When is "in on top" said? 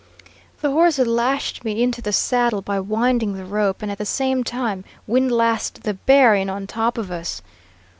6.33-6.97